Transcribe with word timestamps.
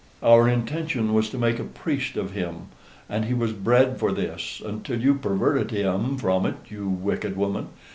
"Our 0.23 0.49
intention 0.49 1.13
was 1.13 1.29
to 1.29 1.37
make 1.37 1.59
a 1.59 1.63
priest 1.63 2.17
of 2.17 2.31
him: 2.31 2.69
and 3.07 3.25
he 3.25 3.35
was 3.35 3.53
bred 3.53 3.99
for 3.99 4.11
this, 4.11 4.59
until 4.65 4.99
you 4.99 5.13
perverted 5.13 5.69
him 5.69 6.17
from 6.17 6.47
it, 6.47 6.55
you 6.69 6.89
wicked 6.89 7.37
woman. 7.37 7.67